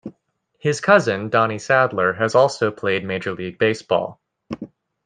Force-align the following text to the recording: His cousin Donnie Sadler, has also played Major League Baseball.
His 0.57 0.81
cousin 0.81 1.29
Donnie 1.29 1.59
Sadler, 1.59 2.13
has 2.13 2.33
also 2.33 2.71
played 2.71 3.05
Major 3.05 3.33
League 3.33 3.59
Baseball. 3.59 4.19